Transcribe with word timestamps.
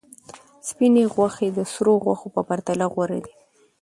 سپینې 0.67 1.03
غوښې 1.13 1.47
د 1.57 1.59
سرو 1.73 1.93
غوښو 2.03 2.27
په 2.35 2.41
پرتله 2.49 2.85
غوره 2.93 3.19
دي. 3.25 3.33